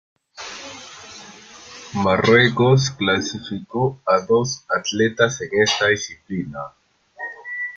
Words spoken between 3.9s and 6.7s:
a dos atletas en esta disciplina.